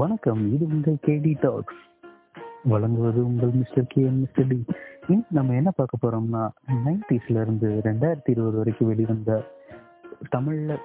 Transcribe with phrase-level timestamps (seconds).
[0.00, 1.80] வணக்கம் இது உங்கள் கேடி டாக்ஸ்
[2.62, 4.58] வழங்குவது உங்கள் மிஸ்டர் கே மிஸ்டர் டி.
[5.08, 6.42] இன்னைக்கு நம்ம என்ன பார்க்க போறோம்னா
[6.86, 9.42] நைன்டிஸ்ல இருந்து ரெண்டாயிரத்தி இருபது வரைக்கும் வெளிவந்த
[10.36, 10.78] தமிழ்ல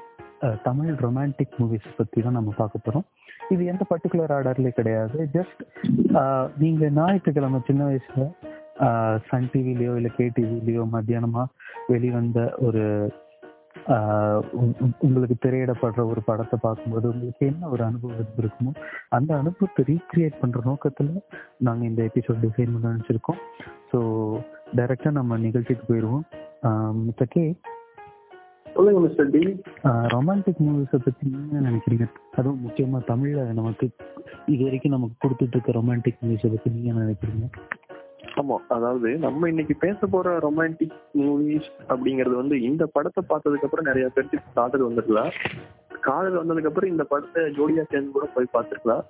[0.64, 3.08] தமிழ் ரொமான்டிக் மூவிஸ் பத்தி தான் நம்ம பார்க்க போறோம்.
[3.50, 5.18] இது எந்த பர்டிகுலர் ஆர்டர்லேயே கிடையாது.
[5.34, 5.62] ஜஸ்ட்
[6.58, 8.30] நீங்க ஞாயிற்றுக்கிழமை சின்ன வயசுல
[9.30, 11.46] சன் டிவிலையோ இல்லை கே டிவிலையோ மத்தியானமா
[11.88, 12.84] வெளிவந்த ஒரு
[15.06, 18.72] உங்களுக்கு திரையிடப்படுற ஒரு படத்தை பார்க்கும்போது உங்களுக்கு என்ன ஒரு அனுபவம் இருக்குமோ
[19.18, 21.16] அந்த அனுபவத்தை ரீக்ரியேட் பண்ற நோக்கத்துல
[21.68, 23.42] நாங்க இந்த எபிசோட் டிசைன் பண்ண நினைச்சிருக்கோம்.
[23.92, 24.00] ஸோ
[24.80, 26.26] டைரக்டா நம்ம நிகழ்ச்சிக்கு போயிடுவோம்
[27.06, 27.44] மிஸ்டர் கே?
[28.76, 29.42] சொல்லுங்க மிஸ்டர் டி.
[30.14, 32.06] ரொமான்டிக் மூவிஸை பத்தி நீங்க என்ன நினைக்கிறீங்க?
[32.38, 33.86] அதுவும் முக்கியமா தமிழ்ல நமக்கு
[34.54, 37.48] இது வரைக்கும் நமக்கு கொடுத்துட்டு இருக்க ரொமான்டிக் மூவிஸை பத்தி நீங்க நினைக்கிறீங்க?
[38.36, 44.10] ஆமா அதாவது நம்ம இன்னைக்கு பேச போற ரொமான்டிக் மூவிஸ் அப்படிங்கறது வந்து இந்த படத்தை பார்த்ததுக்கு அப்புறம் நிறைய
[44.14, 45.32] பேருக்கு காதல் வந்துருக்கலாம்.
[46.02, 49.02] காதல் வந்ததுக்கு அப்புறம் இந்த படத்தை ஜோடியா சேர்ந்து கூட போய் பார்த்துருக்கலாம்.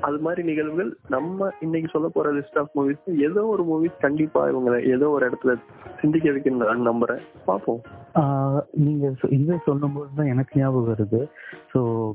[0.00, 4.88] அது மாதிரி நிகழ்வுகள் நம்ம இன்னைக்கு சொல்ல போற லிஸ்ட் ஆஃப் மூவிஸ் ஏதோ ஒரு மூவிஸ் கண்டிப்பா இவங்களை
[4.88, 5.54] ஏதோ ஒரு இடத்துல
[6.00, 7.20] சிந்திக்க வைக்கணும் நம்புறேன்.
[7.44, 7.80] பார்ப்போம்.
[8.72, 11.28] நீங்க சொ- இதை சொல்லும்போது தான் எனக்கு ஞாபகம் வருது.
[11.74, 12.10] ஸோ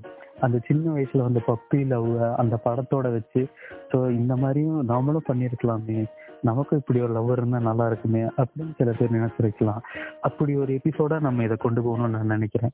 [0.46, 2.10] அந்த சின்ன வயசுல வந்த பப்பி லவ்
[2.42, 3.42] அந்த படத்தோட வச்சு
[3.92, 5.98] ஸோ இந்த மாதிரியும் நாமளும் பண்ணியிருக்கலாமே.
[6.50, 9.82] நமக்கும் இப்படி ஒரு லவ் இருந்தா நல்லா இருக்குமே அப்படின்னு சில பேர் நினைச்சிருக்கலாம்.
[10.28, 12.74] அப்படி ஒரு எபிசோடா நம்ம இதை கொண்டு போகணும்னு நான் நினைக்கிறேன்.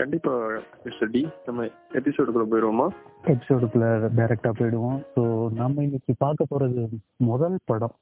[0.00, 0.34] கண்டிப்பா
[0.84, 1.64] மிஸ்டர் டி நம்ம
[1.98, 2.86] எபிசோடுக்குள்ள போயிடுவோமா?
[3.32, 5.00] எபிசோடுக்குள்ள டைரக்டா போயிடுவோம்.
[5.14, 5.22] ஸோ
[5.62, 6.84] நம்ம இன்னைக்கு பார்க்க போறது
[7.30, 7.96] முதல் படம்.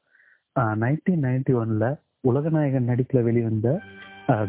[0.84, 1.86] நைன்டீன் நைன்டி ஒன்ல
[2.30, 3.68] உலகநாயகன் நடிப்புல வெளிவந்த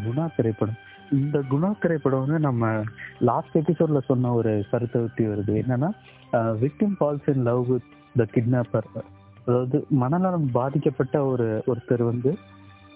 [0.05, 0.79] குணா திரைப்படம்.
[1.11, 2.65] இந்த குணா திரைப்படம் வந்து நம்ம
[3.21, 5.53] லாஸ்ட் எபிசோட்ல சொன்ன ஒரு கருத்தை ஒட்டி வருது.
[5.61, 5.89] என்னன்னா
[6.61, 8.89] victim falls in love with the kidnapper
[9.47, 12.31] அதாவது மனநலம் பாதிக்கப்பட்ட ஒரு ஒருத்தர் வந்து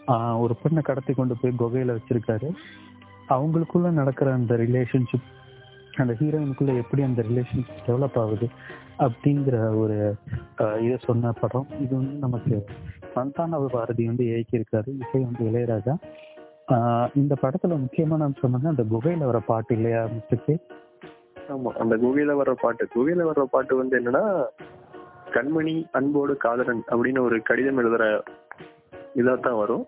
[0.08, 2.48] ஆஹ், ஒரு பொண்ணை கடத்தி கொண்டு போய் குகையில வச்சிருக்காரு.
[3.30, 5.30] அவங்களுக்குள்ள நடக்கிற அந்த ரிலேஷன்ஷிப்
[5.98, 8.48] அந்த ஹீரோயினுக்குள்ள எப்படி அந்த ரிலேஷன்ஷிப் டெவலப் ஆகுது
[9.00, 9.98] அப்படிங்கிற ஒரு
[10.82, 11.68] இதை சொன்ன படம்.
[11.80, 12.56] இது வந்து நமக்கு
[13.16, 14.90] சந்தான பாரதி வந்து இயக்கியிருக்காரு.
[15.02, 15.96] இசை வந்து இளையராஜா.
[17.16, 20.62] இந்த படத்துல முக்கியமா நான் சொன்னது அந்த குகையில வர பாட்டு இல்லையா மிஸ்டர்
[21.54, 22.84] ஆமா அந்த குகையில வர்ற பாட்டு.
[22.96, 24.24] குகையில வர்ற பாட்டு வந்து என்னன்னா
[25.32, 28.04] கண்மணி அன்போடு காதலன் அப்படின்னு ஒரு கடிதம் எழுதுற
[29.16, 29.84] இதாத்தான் வரும்.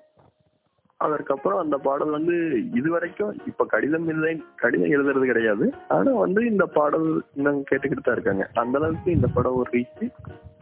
[1.00, 2.36] அதற்கப்புறம் அந்த பாடல் வந்து
[2.74, 5.66] இது வரைக்கும் இப்ப கடிதம் இல்லை கடிதம் எழுதுறது கிடையாது.
[5.88, 8.50] ஆனா வந்து இந்த பாடல் இன்னும் கேட்டுக்கிட்டு தான் இருக்காங்க.
[8.54, 10.04] அந்த அளவுக்கு இந்த படம் ஒரு ரீச்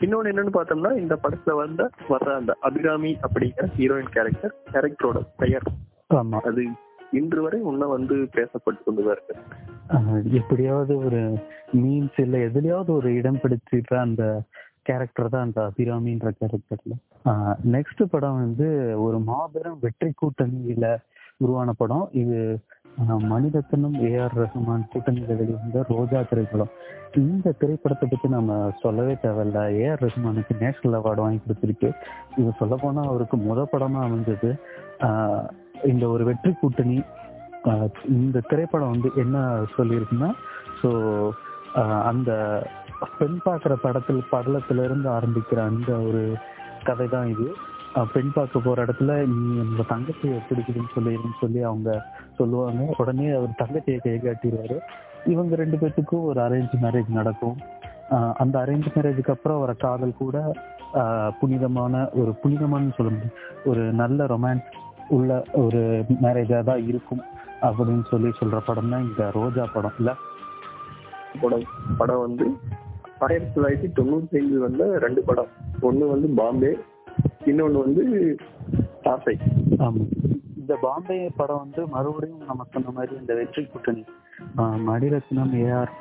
[0.01, 5.67] இன்னொன்னு என்னன்னு பார்த்தோம்னா இந்த படத்துல வந்த வர்ற அந்த அபிராமி அப்படிங்கிற ஹீரோயின் கேரக்டர் கேரக்டரோட பெயர்.
[6.49, 6.63] அது
[7.19, 9.35] இன்று வரை இன்னும் வந்து பேசப்பட்டு கொண்டுதான் இருக்கு.
[10.39, 11.21] எப்படியாவது ஒரு
[11.81, 14.23] மீன்ஸ் இல்ல எதுலயாவது ஒரு இடம் பிடிச்சிட்ட அந்த
[14.87, 16.95] கேரக்டர் தான் அந்த அபிராமின்ற கேரக்டர்ல
[17.75, 18.67] நெக்ஸ்ட் படம் வந்து
[19.05, 20.87] ஒரு மாபெரும் வெற்றி கூட்டணியில
[21.43, 22.07] உருவான படம்.
[22.21, 22.39] இது
[23.29, 26.73] மணிரத்னம் ஏஆர் ரஹ்மான் கூட்டணியில வெளிவந்த ரோஜா திரைப்படம்.
[27.21, 29.61] இந்த திரைப்படத்தை பத்தி நம்ம சொல்லவே தேவையில்ல.
[29.81, 31.89] ஏஆர் ரஹ்மானுக்கு நேஷனல் அவார்டு வாங்கி கொடுத்துருக்கு.
[32.39, 34.51] இது சொல்ல போனா அவருக்கு முத படமா அமைஞ்சது.
[35.75, 36.97] இந்த ஒரு வெற்றி கூட்டணி
[38.17, 39.37] இந்த திரைப்படம் வந்து என்ன
[39.75, 40.29] சொல்லியிருக்குன்னா
[40.81, 40.89] ஸோ
[42.11, 42.31] அந்த
[43.19, 46.23] பெண் பார்க்குற படத்தில் படலத்துல இருந்து ஆரம்பிக்கிற அந்த ஒரு
[46.89, 47.47] கதை தான் இது
[48.13, 51.89] பெண் பார்க்க போற இடத்துல நீ உங்க தங்கச்சியை பிடிக்குதுன்னு சொல்லிடுன்னு சொல்லி அவங்க
[52.39, 52.83] சொல்லுவாங்க.
[53.01, 54.77] உடனே அவர் தங்கச்சியை கை காட்டிடுவாரு.
[55.33, 57.57] இவங்க ரெண்டு பேத்துக்கும் ஒரு அரேஞ்ச் மேரேஜ் நடக்கும்.
[58.41, 60.37] அந்த அரேஞ்ச் மேரேஜுக்கு அப்புறம் வர காதல் கூட
[61.41, 63.37] புனிதமான ஒரு புனிதமான சொல்ல முடியும்.
[63.69, 64.67] ஒரு நல்ல ரொமான்ஸ்
[65.09, 65.81] உள்ள ஒரு
[66.23, 67.23] மேரேஜா தான் இருக்கும்
[67.61, 70.11] அப்படின்னு சொல்லி சொல்ற படம் தான் இந்த ரோஜா படம் இல்ல?
[71.41, 71.65] படம்
[71.97, 72.45] படம் வந்து
[73.21, 75.51] ஆயிரத்தி தொள்ளாயிரத்தி தொண்ணூத்தி ஐந்து வந்த ரெண்டு படம்.
[75.81, 76.71] ஒண்ணு வந்து பாம்பே
[77.45, 78.03] இன்னொன்னு வந்து
[79.79, 80.03] ஆமா.
[80.57, 84.03] இந்த பாம்பே படம் வந்து மறுபடியும் நம்ம சொன்ன மாதிரி இந்த வெற்றி கூட்டணி
[84.85, 85.91] மணிரத்னம் ஏஆர்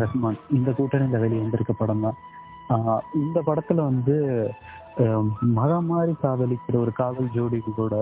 [0.00, 2.18] ரஹ்மான் இந்த கூட்டணியில வெளியே வந்திருக்க படம் தான்.
[3.14, 4.16] இந்த படத்துல வந்து
[5.54, 5.90] மதம்
[6.22, 7.94] காதலிக்கிற ஒரு காதல் ஜோடிகளோட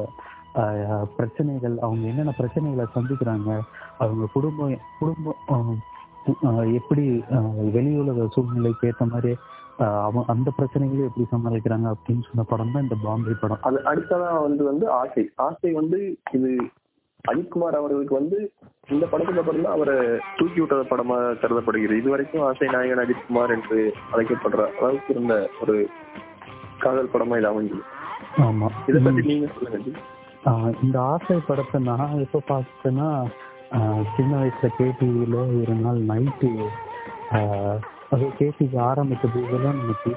[1.15, 3.51] பிரச்சனைகள் அவங்க என்னென்ன பிரச்சனைகளை சந்திக்கிறாங்க
[3.99, 5.71] அவங்க குடும்பம் குடும்பம்
[6.79, 7.05] எப்படி
[7.77, 9.33] வெளியுலக சூழ்நிலைக்கு ஏற்ற மாதிரி
[9.79, 13.61] ஆஹ் அவ அந்த பிரச்சனைகளை எப்படி சமாளிக்கிறாங்க அப்படின்னு சொன்ன படம் தான் இந்த பாம்பே படம்.
[13.63, 15.25] அது அடுத்ததா வந்து வந்து ஆசை.
[15.45, 15.99] ஆசை வந்து
[16.33, 16.51] இது
[17.25, 18.39] அஜித்குமார் அவர்களுக்கு வந்து
[18.89, 19.95] இந்த படத்துக்கு அப்புறம் தான் அவரை
[20.39, 22.01] தூக்கி விட்ட படமா கருதப்படுகிறது.
[22.01, 23.79] இது வரைக்கும் ஆசை நாயகன் அஜித்குமார் என்று
[24.13, 25.77] அழைக்கப்படுற அளவுக்கு இருந்த ஒரு
[26.79, 27.85] காதல் படமா இது அமைஞ்சது
[28.45, 28.69] ஆமா.
[28.91, 29.99] இதை பத்தி நீங்க சொல்லுங்க
[30.83, 33.09] இந்த ஆசை படத்தை நான் எப்போ பார்த்தேன்னா
[34.17, 36.51] சின்ன வயசுல கேடிவியில ஒரு நாள் நைட்டு
[38.11, 40.13] அது கேடிவி ஆரம்பித்த போதெல்லாம் நமக்கு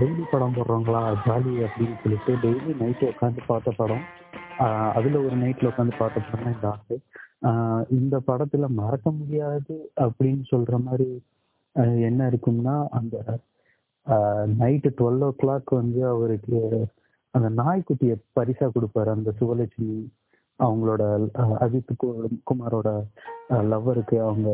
[0.00, 4.02] டெய்லி படம் போடுறவங்களா ஜாலி அப்படின்னு சொல்லிட்டு டெய்லி நைட்டு உட்காந்து பார்த்த படம்.
[4.92, 6.96] அதுல ஒரு நைட்ல உட்காந்து பார்த்த படம் தான் இந்த ஆசை.
[7.88, 11.08] இந்த படத்துல மறக்க முடியாது அப்படின்னு சொல்ற மாதிரி
[12.08, 13.16] என்ன இருக்கும்னா அந்த
[14.58, 16.58] நைட்டு டுவெல் ஓ கிளாக் வந்து அவருக்கு
[17.30, 19.10] அந்த நாய்க்குட்டியை பரிசா கொடுப்பாரு.
[19.16, 19.98] அந்த சுவலட்சுமி
[20.58, 21.02] அவங்களோட
[21.64, 21.94] அஜித்
[22.50, 22.88] குமாரோட
[23.72, 24.50] லவ்வருக்கு அவங்க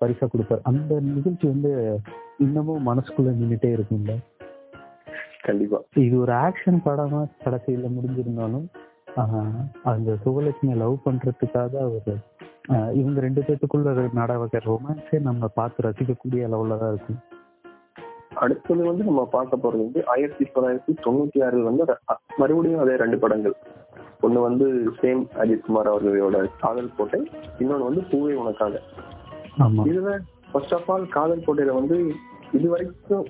[0.00, 0.60] பரிசா கொடுப்பாரு.
[0.62, 2.00] அந்த நிகழ்ச்சி வந்து
[2.38, 4.12] இன்னமும் மனசுக்குள்ள நின்றுட்டே இருக்கும்ல?
[5.42, 5.78] கண்டிப்பா.
[5.94, 8.66] இது ஒரு ஆக்ஷன் படமா கடைசியில முடிஞ்சிருந்தாலும்
[9.82, 12.12] அந்த சுவலட்சுமியை லவ் பண்றதுக்காக அவர்
[12.94, 17.20] இவங்க ரெண்டு பேத்துக்குள்ள நடவடிக்கை ரொமான்ஸே நம்ம பார்த்து ரசிக்கக்கூடிய அளவுல தான் இருக்கும்.
[18.44, 21.84] அடுத்தது வந்து நம்ம பார்க்க போறது வந்து ஆயிரத்தி தொள்ளாயிரத்தி தொண்ணூத்தி ஆறில் வந்து
[22.40, 23.56] மறுபடியும் அதே ரெண்டு படங்கள்.
[24.26, 24.66] ஒண்ணு வந்து
[25.00, 27.20] சேம் அஜித் குமார் அவர்களோட காதல் கோட்டை
[27.60, 28.80] இன்னொன்னு வந்து பூவே உனக்காக.
[29.90, 30.12] இதுல
[30.52, 31.98] ஃபர்ஸ்ட் ஆஃப் ஆல் காதல் கோட்டையில வந்து
[32.58, 33.26] இது வரைக்கும்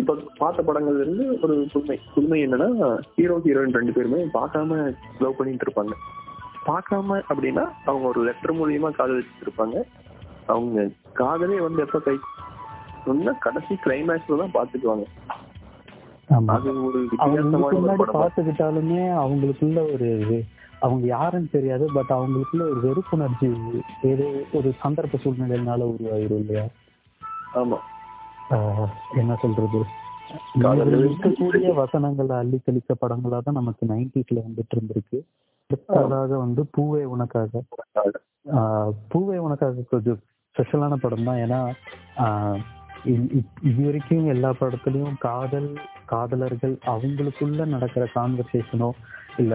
[0.00, 1.96] இப்ப பார்த்த படங்கள்ல இருந்து ஒரு புதுமை.
[2.14, 4.80] புதுமை என்னன்னா ஹீரோ ஹீரோயின் ரெண்டு பேருமே பார்க்காம
[5.24, 5.94] லவ் பண்ணிட்டு இருப்பாங்க.
[6.68, 9.76] பார்க்காம அப்படின்னா அவங்க ஒரு லெட்டர் மூலியமா காதலிச்சுட்டு இருப்பாங்க.
[10.54, 10.88] அவங்க
[11.20, 12.16] காதலே வந்து எப்ப கை
[13.04, 15.06] சொன்னா கடைசி கிளைமேக்ஸ்ல தான் பாத்துக்குவாங்க
[18.14, 20.08] பார்த்துக்கிட்டாலுமே அவங்களுக்குள்ள ஒரு
[20.82, 23.48] அவங்க யாருன்னு தெரியாது பட் அவங்களுக்குள்ள ஒரு வெறுப்புணர்ச்சி
[24.10, 24.26] ஏதோ
[24.58, 26.64] ஒரு சந்தர்ப்ப சூழ்நிலையினால உருவாயிரும் இல்லையா?
[27.54, 27.78] ஆமா.
[29.20, 29.80] என்ன சொல்றது?
[31.00, 35.18] இருக்கக்கூடிய வசனங்கள் அள்ளி தெளித்த படங்களா தான் நமக்கு நைன்டிஸ்ல வந்துட்டு இருந்திருக்கு.
[35.70, 37.52] அடுத்ததாக வந்து பூவே உனக்காக.
[39.12, 39.84] பூவே உனக்காக.
[39.92, 40.20] கொஞ்சம்
[40.56, 41.60] ஸ்பெஷலான படம் தான் ஏன்னா
[43.04, 45.70] இது வரைக்கும் எல்லா படத்துலயும் காதல்
[46.06, 48.90] காதலர்கள் அவங்களுக்குள்ள நடக்கிற கான்வர்சேஷனோ
[49.38, 49.54] இல்ல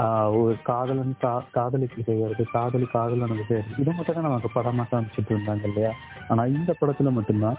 [0.00, 5.32] ஆஹ் ஒரு காதலன் கா காதலிக்கு செய்யறது காதலி காதலனுக்கு செய்யறது இதை மட்டும் தான் நமக்கு படமா காமிச்சிட்டு
[5.34, 5.90] இருந்தாங்க இல்லையா?
[6.28, 7.58] ஆனா இந்த படத்துல மட்டும்தான்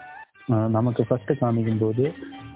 [0.51, 2.05] ஆஹ் நமக்கு ஃபர்ஸ்ட் காமிக்கும் போது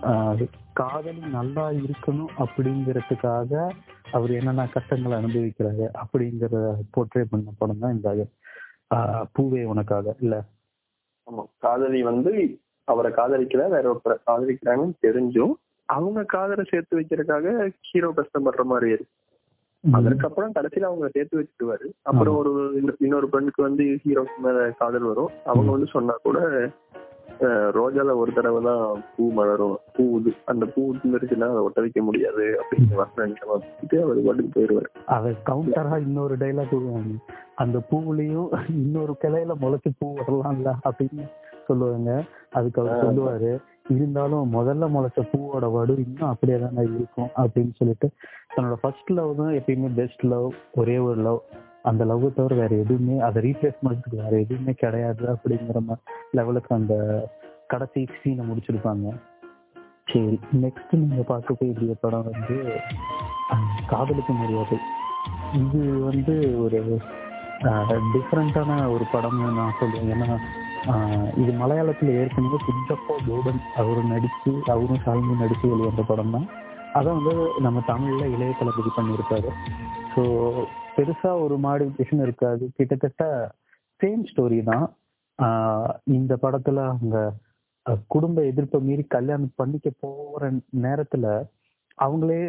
[0.09, 3.51] ஆஹ் காதலி நல்லா இருக்கணும் அப்படிங்கிறதுக்காக
[4.11, 6.61] அவர் என்னென்ன கஷ்டங்களை அனுபவிக்கிறாரு அப்படிங்கிறத
[6.93, 8.09] போர்ட்ரே பண்ண படம் தான் இந்த
[8.91, 10.35] ஆஹ் பூவே உனக்காக இல்ல?
[11.31, 11.43] ஆமா.
[11.57, 15.51] காதலி வந்து அவரை காதலிக்கல வேற ஒருத்தரை காதலிக்கிறாங்கன்னு தெரிஞ்சும்
[15.85, 19.13] அவங்க காதலை சேர்த்து வைக்கிறதுக்காக ஹீரோ கஷ்டப்படுற மாதிரி இருக்கு.
[19.91, 21.85] அதற்கப்புறம் கடைசியில அவங்க சேர்த்து வச்சுக்குவாரு.
[22.01, 25.29] அப்புறம் ஒரு இன்னொ- இன்னொரு பெண்ணுக்கு வந்து ஹீரோக்கு மேல காதல் வரும்.
[25.45, 26.69] அவங்க வந்து சொன்னா கூட
[27.77, 28.83] ரோஜால ஒரு தடவை தான்
[29.15, 29.77] பூ மலரும்.
[29.95, 34.89] பூ இது அந்த பூ இருந்துருச்சுன்னா அதை ஒட்ட வைக்க முடியாது அப்படின்னு வசனம் வச்சுட்டு அவர் பாட்டுக்கு போயிடுவாரு
[35.05, 37.15] அத கவுண்டரா இன்னொரு டைலாக் சொல்லுவாங்க.
[37.55, 38.49] அந்த பூவுலயும்
[38.83, 41.25] இன்னொரு கிளையில முளைச்சு பூ வரலாம்ல அப்படின்னு
[41.69, 42.11] சொல்லுவாங்க.
[42.53, 43.51] அதுக்கு அவர் சொல்லுவாரு.
[43.89, 48.07] இருந்தாலும் முதல்ல முளைச்ச பூவோட வடு இன்னும் அப்படியே தானே இருக்கும் அப்படின்னு சொல்லிட்டு
[48.55, 51.39] தன்னோட ஃபர்ஸ்ட் லவ் தான் எப்பயுமே பெஸ்ட் லவ் ஒரே ஒரு லவ்
[51.89, 55.81] அந்த லவ் தவிர வேற எதுவுமே அதை ரீப்ளேஸ் பண்றதுக்கு வேற எதுவுமே கிடையாது அப்படிங்கிற
[56.39, 56.95] லெவலுக்கு அந்த
[57.71, 59.05] கடைசி சீனை முடிச்சிருப்பாங்க.
[60.09, 60.37] சரி.
[60.63, 62.57] நெக்ஸ்ட் நீங்க பார்க்க வேண்டிய படம் வந்து
[63.91, 64.77] காதலுக்கு மரியாதை.
[65.61, 65.79] இது
[66.09, 66.33] வந்து
[66.63, 66.79] ஒரு
[68.13, 70.37] டிஃப்ரெண்டான ஒரு படம்னு நான் சொல்லுவேன் ஏன்னா
[71.41, 76.47] இது மலையாளத்துல ஏற்கனவே குஞ்சப்பா கோடன் அவர் நடிச்சு அவரும் ஷாலினி நடிச்சு வெளிவந்த படம் தான்
[76.93, 79.49] அதை வந்து நம்ம தமிழ்ல இளைய தளபதி பண்ணியிருக்காரு
[80.13, 80.23] ஸோ
[80.95, 82.63] பெருசா ஒரு மாடிஃபிகேஷன் இருக்காது.
[82.77, 83.23] கிட்டத்தட்ட
[84.01, 84.85] சேம் ஸ்டோரி தான்.
[86.17, 87.17] இந்த படத்துல அவங்க
[88.13, 90.51] குடும்ப எதிர்ப்பை மீறி கல்யாணம் பண்ணிக்க போற
[90.85, 91.25] நேரத்துல
[92.05, 92.39] அவங்களே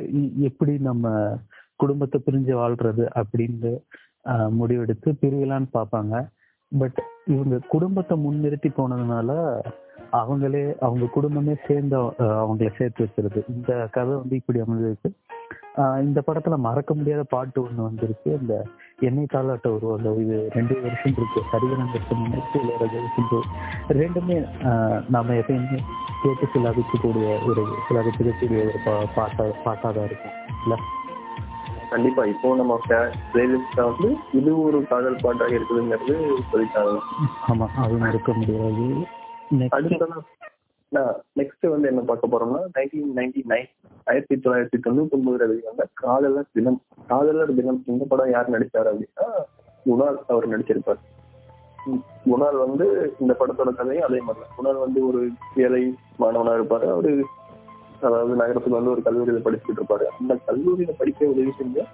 [0.48, 1.14] எப்படி நம்ம
[1.82, 3.72] குடும்பத்தை பிரிஞ்சு வாழ்றது அப்படின்னு
[4.58, 6.14] முடிவெடுத்து பிரியலான்னு பார்ப்பாங்க.
[6.72, 6.98] பட்
[7.34, 9.30] இவங்க குடும்பத்தை முன்னிறுத்தி போனதுனால
[10.20, 11.96] அவங்களே அவங்க குடும்பமே சேர்ந்து
[12.42, 13.40] அவங்கள சேர்த்து வச்சிருது.
[13.54, 15.10] இந்த கதை வந்து இப்படி அமைஞ்சிருக்கு.
[16.04, 18.30] இந்த படத்துல மறக்க முடியாத பாட்டு ஒண்ணு வந்திருக்கு.
[18.40, 18.54] இந்த
[19.00, 21.40] எண்ணெய் தாளாட்ட உருவாங்க இது ரெண்டு வருஷம் இருக்கு.
[22.60, 23.38] இளையராஜா சிந்து
[24.00, 24.36] ரெண்டுமே
[25.08, 25.80] நாம எப்பயுமே
[26.22, 30.36] கேட்டு சிலாபிக்கக்கூடிய ஒரு சிலாபிக்கக்கூடிய ஒரு பாட்டா பாட்டா தான் இருக்கும்.
[30.64, 30.76] இல்ல?
[31.90, 32.22] கண்டிப்பா.
[32.32, 32.78] இப்போ நம்ம
[33.32, 36.16] பிளேலிஸ்ட்ல வந்து இது ஒரு காதல் பாட்டாக இருக்குதுங்கிறது
[36.52, 36.96] சொல்லிட்டாங்க.
[37.50, 38.86] ஆமா அது மறக்க முடியாது.
[40.92, 41.04] நெக்ஸ்ட்
[41.38, 43.70] நெக்ஸ்ட் வந்து என்ன பார்க்க போறோம்னா நைன்டீன் நைன்டி நைன்
[44.10, 49.26] ஆயிரத்தி தொள்ளாயிரத்தி தொண்ணூத்தி ஒன்பதுல வெளிவந்த காதலர் தினம் காதலர் தினம் இந்த படம் யார் நடிச்சாரு அப்படின்னா
[49.86, 51.00] குணால் அவர் நடிச்சிருப்பார்.
[52.24, 52.86] குணால் வந்து
[53.22, 55.20] இந்த படத்தோட கதையும் அதே மாதிரி குணால் வந்து ஒரு
[55.64, 55.82] ஏழை
[56.22, 56.86] மாணவனா இருப்பாரு.
[56.94, 57.12] அவரு
[58.06, 60.06] அதாவது நகரத்துல வந்து ஒரு கல்லூரியில படிச்சுட்டு இருப்பாரு.
[60.20, 61.84] அந்த கல்லூரியில படிக்க உதவி செஞ்ச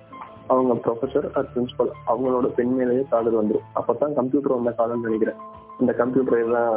[0.47, 5.39] அவங்க ப்ரொஃபசர் ஆர் பிரின்சிபல் அவங்களோட பெண் மேலேயே காதல் வந்துடும் அப்பதான் கம்ப்யூட்டர் வந்த காதல் நினைக்கிறேன்.
[5.81, 6.75] இந்த கம்ப்யூட்டர் எல்லாம்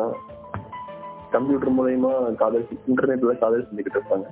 [1.35, 4.27] கம்ப்யூட்டர் மூலயமா காதல் இன்டர்நெட்ல காதல் செஞ்சுக்கிட்டு இருப்பாங்க.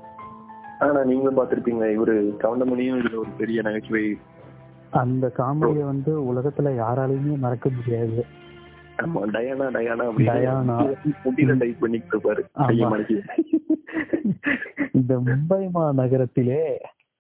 [0.84, 4.06] ஆனா நீங்களும் பார்த்திருப்பீங்க இவரு கவுண்டமணியும் இதுல ஒரு பெரிய நகைச்சுவை
[5.02, 8.18] அந்த காமெடியை வந்து உலகத்துல யாராலையுமே மறக்க முடியாது.
[8.98, 10.76] ஆமா டயானா டயானா.
[11.26, 12.42] அப்படின்னு டைப் பண்ணிட்டு இருப்பாரு.
[14.92, 16.64] இந்த மும்பை மா நகரத்திலே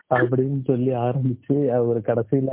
[0.10, 2.52] அப்படின்னு சொல்லி ஆரம்பிச்சு அவர் கடைசியில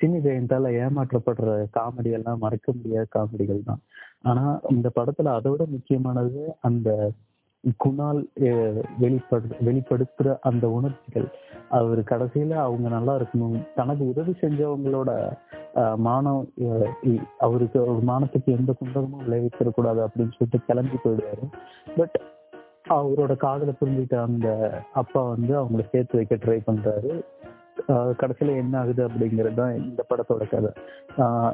[0.00, 3.82] சினி ஜெயந்தால ஏமாற்றப்படுற காமெடி எல்லாம் மறக்க முடியாத காமெடிகள் தான்.
[4.30, 6.88] ஆனா இந்த படத்துல அதை விட முக்கியமானது அந்த
[7.82, 8.20] குணால்
[9.02, 11.28] வெளிப்படு வெளிப்படுத்துற அந்த உணர்ச்சிகள்.
[11.78, 13.56] அவர் கடைசியில அவங்க நல்லா இருக்கணும்.
[13.78, 15.10] தனக்கு உதவி செஞ்சவங்களோட
[16.06, 16.42] மானம்
[17.46, 21.46] அவருக்கு ஒரு மானத்துக்கு எந்த குண்டகமும் கூடாது அப்படின்னு சொல்லிட்டு கிளம்பி போயிடுவாரு.
[21.96, 22.16] பட்
[22.96, 24.48] அவரோட காதலை புரிஞ்சுக்கிட்ட அந்த
[25.00, 27.12] அப்பா வந்து அவங்கள சேர்த்து வைக்க ட்ரை பண்றாரு.
[27.88, 30.72] கடைசியில என்ன ஆகுது அப்படிங்கிறது தான் இந்த படத்தோட கதை.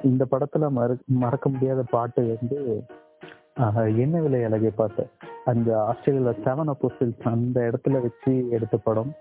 [0.02, 2.84] இந்த படத்துல மறு மறக்க முடியாத பாட்டு வந்து
[3.60, 5.10] ஆஹ் என்ன விலை அழகை பார்த்தேன்
[5.44, 9.12] அந்த ஆஸ்திரேலியால செவன் அப்போசில்ஸ் அந்த இடத்துல வச்சு எடுத்த படம்.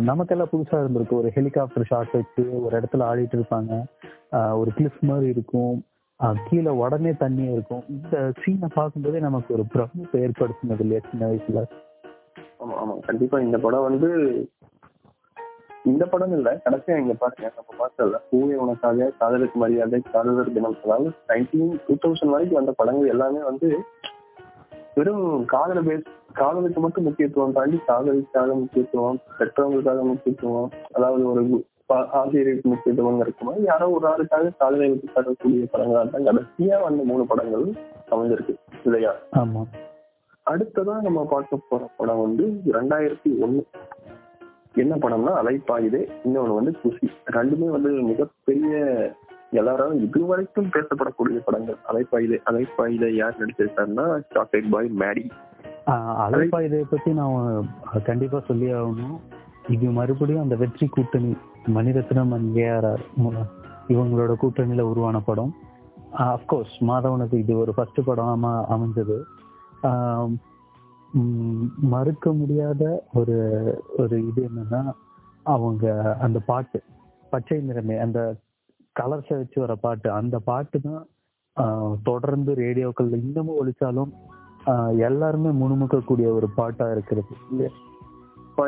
[0.00, 1.18] நமக்கெல்லாம் புதுசா இருந்திருக்கு.
[1.20, 3.72] ஒரு ஹெலிகாப்டர் ஷாட் வச்சு ஒரு இடத்துல ஆடிட்டு இருப்பாங்க.
[4.60, 5.84] ஒரு கிளிஃப் மாதிரி இருக்கும்.
[6.48, 7.84] கீழே உடனே தண்ணி இருக்கும்.
[7.88, 11.60] இந்த சீனை பார்க்கும்போதே நமக்கு ஒரு பிரமிப்பை ஏற்படுத்தினது இல்லையா சின்ன வயசுல?
[12.60, 12.98] ஆமா ஆமா.
[13.00, 14.10] கண்டிப்பா இந்த படம் வந்து
[15.84, 20.76] இந்த படம் இல்ல கடைசியா இங்க பாருங்க நம்ம பார்த்தல பூவே உனக்காக காதலுக்கு மரியாதை காதலர் தினம்.
[20.84, 23.68] அதாவது நைன்டீன் டூ தௌசண்ட் வரைக்கும் வந்த படங்கள் எல்லாமே வந்து
[24.96, 31.42] வெறும் காதல பேஸ் காதலுக்கு மட்டும் முக்கியத்துவம் தாண்டி காதலுக்காக முக்கியத்துவம் பெற்றவங்களுக்காக முக்கியத்துவம் அதாவது ஒரு
[32.14, 37.66] ஆசிரியருக்கு முக்கியத்துவம் இருக்குமா யாரோ ஒரு ஆளுக்காக காதலை விட்டு தரக்கூடிய படங்களா தான் கடைசியா வந்த மூணு படங்கள்
[38.10, 39.12] அமைஞ்சிருக்கு இல்லையா?
[39.40, 39.62] ஆமா.
[40.46, 42.44] அடுத்ததா நம்ம பார்க்க போற படம் வந்து
[42.76, 43.62] ரெண்டாயிரத்தி ஒண்ணு
[44.74, 46.08] என்ன படம்னா அலைப்பாயுதே.
[46.24, 48.72] இன்னொன்னு வந்து குஷி ரெண்டுமே வந்து மிகப்பெரிய
[49.50, 51.76] எல்லாரும் இதுவரைக்கும் பேசப்படக்கூடிய படங்கள்.
[51.92, 52.38] அலைப்பாயுதே.
[52.50, 55.30] அலைப்பாயுதே யார் நடிச்சிருக்காருன்னா சாக்லேட் பாய் மேடி
[55.86, 57.68] ஆஹ் இதை பத்தி நான்
[58.04, 59.16] கண்டிப்பா சொல்லி ஆகணும்.
[59.68, 61.36] இது மறுபடியும் அந்த வெற்றி கூட்டணி
[61.74, 63.02] மணிரத்னம் அண்ட் ஏஆர்ஆர்
[63.88, 65.54] இவங்களோட கூட்டணியில உருவான படம்.
[66.18, 69.18] அஃப்கோர்ஸ் மாதவனுக்கு இது ஒரு ஃபர்ஸ்ட் படமா அமைஞ்சது.
[71.90, 73.36] மறுக்க முடியாத ஒரு
[73.96, 74.82] ஒரு இது என்னன்னா
[75.46, 75.84] அவங்க
[76.20, 76.78] அந்த பாட்டு
[77.32, 78.20] பச்சை நிறமே அந்த
[78.96, 81.02] கலர்ஸை வச்சு வர பாட்டு அந்த பாட்டு தான்
[82.02, 84.12] தொடர்ந்து ரேடியோக்கள் இன்னமும் ஒழிச்சாலும்
[84.66, 87.32] ஆஹ் எல்லாருமே முணுமுக்கக்கூடிய ஒரு பாட்டா இருக்கிறது.
[87.50, 87.70] இல்லையா?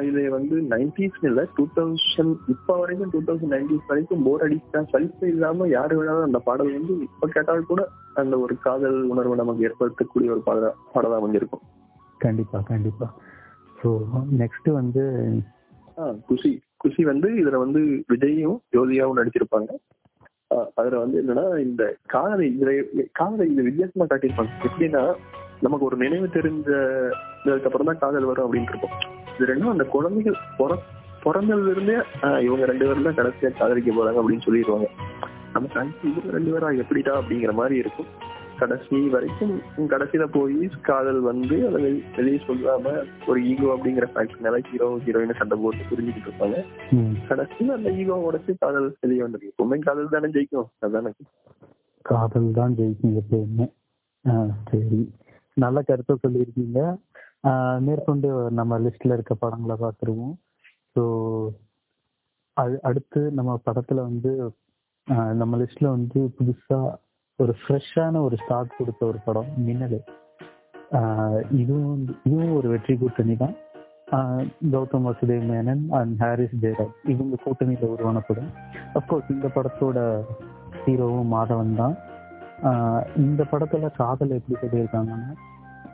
[0.03, 5.29] இது வந்து நைன்டிஸ் இல்ல டூ தௌசண்ட் இப்ப வரைக்கும் டூ தௌசண்ட் நைன்டிஸ் வரைக்கும் போர் அடிச்சா சலிப்பு
[5.29, 7.83] இல்லாம யாரு வேணாலும் அந்த பாடல் வந்து இப்ப கேட்டால் கூட
[8.15, 11.65] அந்த ஒரு காதல் உணர்வு நமக்கு ஏற்படுத்தக்கூடிய ஒரு பாடலா பாடலா அமைஞ்சிருக்கும்.
[12.27, 13.07] கண்டிப்பா கண்டிப்பா.
[13.81, 13.89] ஸோ
[14.43, 15.05] நெக்ஸ்ட் வந்து
[16.29, 16.53] குஷி
[16.83, 17.81] குஷி வந்து இதுல வந்து
[18.13, 19.71] விஜயும் ஜோதியாவும் நடிச்சிருப்பாங்க.
[20.79, 21.83] அதுல வந்து என்னன்னா இந்த
[22.15, 22.73] காதலை இதுல
[23.21, 24.53] காதலை இது வித்தியாசமா காட்டியிருப்பாங்க.
[24.69, 25.03] எப்படின்னா
[25.67, 28.95] நமக்கு ஒரு நினைவு தெரிஞ்சதுக்கு அப்புறம் தான் காதல் வரும் அப்படின்னு இருக்கும்.
[29.35, 30.79] இது ரெண்டும் அந்த குழந்தைகள் பிற
[31.25, 31.97] பிறந்ததுல இருந்தே
[32.47, 34.89] இவங்க ரெண்டு பேரும் தான் கடைசியா காதலிக்க போறாங்க அப்படின்னு சொல்லிடுவாங்க.
[35.55, 38.11] நம்ம கடைசி இவங்க ரெண்டு பேரா எப்படிடா அப்படிங்கிற மாதிரி இருக்கும்.
[38.59, 42.93] கடைசி வரைக்கும் கடைசியில போய் காதல் வந்து அதை வெளி- வெளியே சொல்லாம
[43.27, 46.59] ஒரு ஈகோ அப்படிங்கிற ஃபேக்டர்னால ஹீரோ ஹீரோயின் சண்டை போட்டு புரிஞ்சுக்கிட்டு இருப்பாங்க.
[47.29, 50.69] கடைசியில அந்த ஈகோ உடைச்சு காதல் வெளியே வந்திருக்கு எப்பவுமே காதல் தானே ஜெயிக்கும்.
[50.79, 51.13] அதானே?
[52.05, 53.67] காதல் தான் ஜெயிக்கும் எப்பயுமே
[54.25, 54.33] ஆ,
[54.71, 55.01] சரி.
[55.57, 56.79] நல்ல கருத்தை சொல்லியிருக்கீங்க.
[57.81, 60.35] மேற்கொண்டு நம்ம லிஸ்ட்ல இருக்க படங்களை பார்த்துருவோம்.
[60.95, 61.03] ஸோ
[62.83, 64.33] அடுத்து நம்ம படத்துல வந்து
[65.35, 66.79] நம்ம லிஸ்ட்ல வந்து புதுசா
[67.37, 70.05] ஒரு ஃப்ரெஷ்ஷான ஒரு ஸ்டார்ட் கொடுத்த ஒரு படம் மின்னல்.
[70.93, 73.55] ஆஹ் இதுவும் வந்து- இதுவும் ஒரு வெற்றி கூட்டணி தான்.
[74.11, 76.93] ஆஹ் கௌதம் வசுதேவ் மேனன் அண்ட் ஹாரிஸ் ஜெயராஜ்.
[77.05, 78.51] இவங்க கூட்டணியில் உருவான படம்.
[78.95, 80.21] அஃப்கோர்ஸ் இந்த படத்தோட
[80.87, 81.97] ஹீரோவும் மாதவன் தான்.
[82.63, 85.33] ஆஹ் இந்த படத்துல காதல் எப்படி சொல்லியிருக்காங்கன்னா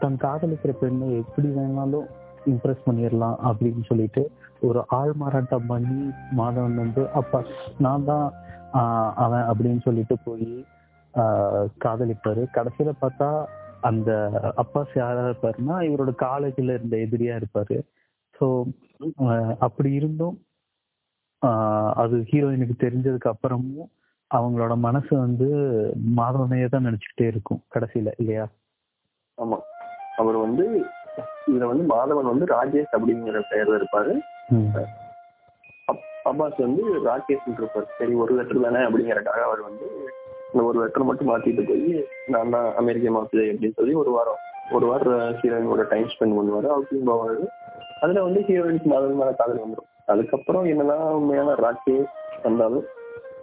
[0.00, 2.06] தன் காதலிக்கிற பெண்ணை எப்படி வேணாலும்
[2.46, 4.30] இம்ப்ரெஸ் பண்ணிடலாம் அப்படின்னு சொல்லிட்டு
[4.60, 7.42] ஒரு ஆள் மாறாட்டம் பண்ணி மாதவன் வந்து அப்பா
[7.78, 8.32] நான் தான்
[9.14, 10.64] அவன் அப்படின்னு சொல்லிட்டு போய்
[11.84, 13.28] காதலிப்பாரு கடைசியில பார்த்தா
[13.80, 14.10] அந்த
[14.56, 17.76] அப்பாஸ் யாரா இருப்பாருன்னா இவரோட காலேஜ்ல இருந்த எதிரியா இருப்பாரு.
[18.40, 18.46] ஸோ
[19.58, 20.36] அப்படி இருந்தும்
[21.96, 23.88] அது ஹீரோயினுக்கு தெரிஞ்சதுக்கு அப்புறமும்
[24.30, 25.46] அவங்களோட மனசு வந்து
[26.18, 28.44] மாதவனையே தான் நினைச்சுக்கிட்டே இருக்கும் கடைசியில இல்லையா?
[29.38, 29.58] ஆமா.
[30.16, 30.64] அவர் வந்து
[31.46, 34.12] இதுல வந்து மாதவன் வந்து ராஜேஷ் அப்படிங்கிற பெயர்ல இருப்பாரு.
[36.26, 37.88] அப்பாஸ் வந்து ராகேஷ் இருப்பார்.
[37.98, 39.86] சரி ஒரு லெட்டர் தானே அப்படிங்கறக்காக அவர் வந்து
[40.52, 41.90] இந்த ஒரு லெட்டர் மட்டும் மாத்திட்டு போய்
[42.26, 44.40] நான் தான் அமெரிக்க மாப்பிள்ளை அப்படின்னு சொல்லி ஒரு வாரம்
[44.72, 46.68] ஒரு வாரம் ஹீரோயினோட டைம் ஸ்பெண்ட் பண்ணுவாரு.
[46.68, 47.38] அவுட்டிங் போவாரு
[48.00, 52.86] அதுல வந்து ஹீரோயினுக்கு மாதவன் மேல காதல் வந்துடும் அதுக்கப்புறம் என்னதான் உண்மையான ராகேஷ் வந்தாலும்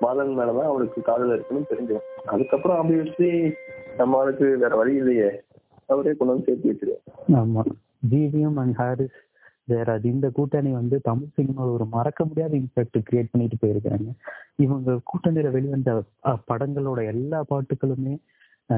[0.01, 3.31] மாதவன் மேலதான் அவருக்கு காதல் இருக்குன்னு தெரிஞ்சிடும் அதுக்கப்புறம் ஆப்வியஸ்லி
[3.97, 5.29] நம்ம ஆளுக்கு வேற வழி இல்லையே.
[5.89, 7.03] அவரே கொண்டு வந்து சேர்த்து வச்சிருவார்.
[7.39, 7.61] ஆமா.
[8.09, 9.17] ஜிவிஎம் அண்ட் ஹாரிஸ்
[9.67, 14.09] வேற அது இந்த கூட்டணி வந்து தமிழ் சினிமாவில் ஒரு மறக்க முடியாத இம்பாக்ட் கிரியேட் பண்ணிட்டு போயிருக்காங்க
[14.57, 15.93] இவங்க கூட்டணியில வெளிவந்த
[16.47, 18.15] படங்களோட எல்லா பாட்டுகளுமே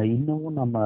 [0.10, 0.78] இன்னமும் நம்ம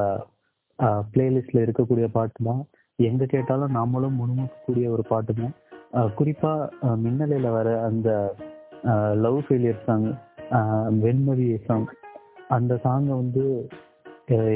[1.11, 2.61] பிளேலிஸ்ட்ல இருக்கக்கூடிய பாட்டு தான்
[2.99, 5.55] எங்க கேட்டாலும் நாமளும் முணுமுக்கக்கூடிய ஒரு பாட்டு தான்
[6.15, 6.51] குறிப்பா
[7.03, 8.09] மின்னலையில வர அந்த
[9.23, 10.07] லவ் ஃபெயிலியர் சாங்
[10.51, 11.87] ஆஹ் வெண்மதி சாங்
[12.49, 13.43] அந்த சாங்கை வந்து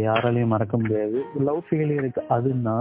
[0.02, 1.18] யாராலையும் மறக்க முடியாது.
[1.40, 2.76] லவ் ஃபெயிலியருக்கு அதுன்னா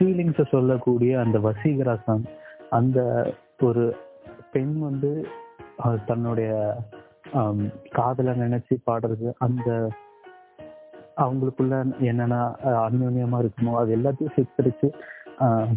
[0.00, 2.26] ஃபீலிங்ஸை சொல்லக்கூடிய அந்த வசீகரா சாங்
[2.72, 2.98] அந்த
[3.60, 3.82] ஒரு
[4.52, 5.10] பெண் வந்து
[6.06, 6.50] தன்னுடைய
[7.92, 9.68] காதலை நினைச்சு பாடுறது அந்த
[11.18, 11.74] அவங்களுக்குள்ள
[12.08, 12.36] என்னென்ன
[12.84, 14.88] அந்யோன்யமா இருக்குமோ அது எல்லாத்தையும் சித்தரிச்சு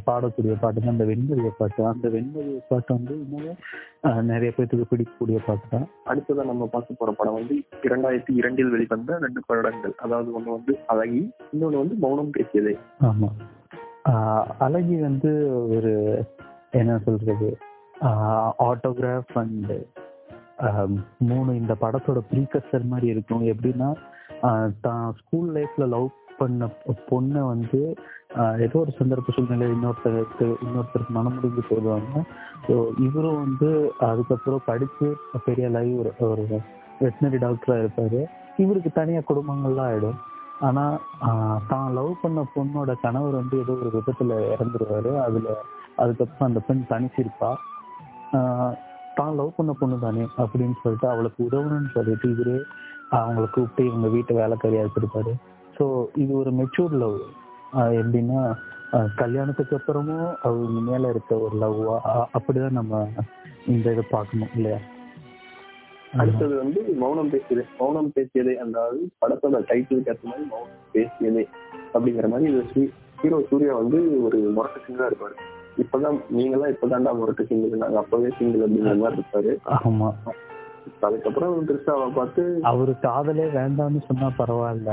[0.07, 0.93] பாடக்கூடிய பாட்டு தான்.
[0.93, 1.81] அந்த வெண்மதிய பாட்டு.
[1.91, 3.59] அந்த வெண்மதிய பாட்டு வந்து இன்னமும்
[4.03, 5.85] ஆஹ், நிறைய பேர்த்துக்கு பிடிக்கக்கூடிய பாட்டு தான்.
[6.05, 9.95] அடுத்ததான் நம்ம பார்க்க போற படம் வந்து இரண்டாயிரத்தி இரண்டில் வெளிவந்த ரெண்டு படங்கள்.
[9.99, 11.21] அதாவது ஒண்ணு வந்து அழகி
[11.53, 12.75] இன்னொன்னு வந்து மௌனம் பேசியதே.
[13.09, 13.29] ஆமா.
[14.65, 15.31] அழகி வந்து
[15.75, 15.91] ஒரு
[16.79, 17.49] என்ன சொல்றது
[18.69, 19.73] ஆட்டோகிராஃப் அண்ட்
[21.29, 23.43] மூணு இந்த படத்தோட ப்ரீகஸ்டர் மாதிரி இருக்கும்.
[23.53, 23.89] எப்படின்னா
[24.85, 26.67] தான் ஸ்கூல் லைஃப்ல லவ் பண்ண
[27.09, 27.81] பொண்ணை வந்து
[28.65, 32.21] ஏதோ ஒரு சந்தர்ப்ப சூழ்நிலை இன்னொருத்தருக்கு இன்னொருத்தருக்கு மனம் முடிஞ்சு போயிடுவாங்க
[32.67, 32.75] ஸோ
[33.07, 33.69] இவரும் வந்து
[34.09, 35.07] அதுக்கப்புறம் படிச்சு
[35.45, 36.45] பெரிய லைவ் ஒரு ஒரு
[37.01, 38.21] வெட்டினரி டாக்டரா இருப்பாரு.
[38.57, 40.19] இவருக்கு தனியா குடும்பங்கள்லாம் ஆயிடும்.
[40.61, 40.83] ஆனா
[41.23, 45.11] ஆஹ், தான் லவ் பண்ண பொண்ணோட கணவர் வந்து ஏதோ ஒரு விபத்துல இறந்துருவாரு.
[45.19, 45.47] அதுல
[45.97, 47.51] அதுக்கப்புறம் அந்த பெண் தனிச்சிருப்பா.
[48.33, 48.73] ஆஹ்,
[49.15, 52.57] தான் லவ் பண்ண பொண்ணு தானே அப்படின்னு சொல்லிட்டு அவளுக்கு உதவணும்னு சொல்லிட்டு இவரே
[53.17, 55.33] அவங்கள கூப்பிட்டு இவங்க வீட்டு வேலைக்காரி அழைச்சிருப்பாரு
[55.75, 57.19] ஸோ இது ஒரு மெச்சூர் லவ்
[57.97, 58.39] எப்படின்னா
[59.15, 61.95] கல்யாணத்துக்கு அப்புறமும் அவங்க மேல இருக்க ஒரு லவ்வா
[62.33, 62.99] அப்படிதான் நம்ம
[63.67, 64.79] இந்த இதை பார்க்கணும் இல்லையா?
[66.17, 67.63] அடுத்தது வந்து மௌனம் பேசியதே.
[67.79, 71.43] மௌனம் பேசியதே அதாவது படத்தோட டைட்டிலுக்கு ஏற்ற மாதிரி மௌனம் பேசியதே
[71.93, 72.91] அப்படிங்கிற மாதிரி இது
[73.21, 75.35] ஹீரோ சூர்யா வந்து ஒரு முரட்டு சிங்கா இருப்பாரு.
[75.77, 79.53] இப்பதான் நீங்கெல்லாம் இப்பதான்டா முரட்டு சிங்கிள் நாங்க அப்பவே சிங்கிள் அப்படிங்கிற மாதிரி இருப்பாரு.
[79.85, 80.09] ஆமா.
[80.99, 84.91] அதுக்கப்புறம் திருஷ்டாவை பார்த்து அவரு காதலே வேண்டாம்னு சொன்னா பரவாயில்ல.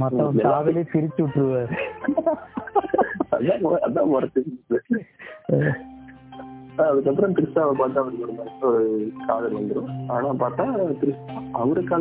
[0.00, 1.76] மத்தவன் காதலே பிரிச்சு விட்டுருவாரு.
[3.30, 4.44] அதான் அதான் முரட்டு.
[6.78, 8.34] அதுக்கப்புறம் திருஷ்டாவை பார்த்து அவருக்கு ஒரு
[8.68, 8.84] ஒரு
[9.26, 10.66] காதல் வந்துடும் ஆனா பார்த்தா
[11.02, 12.00] திருஷ்டா அவருக்காக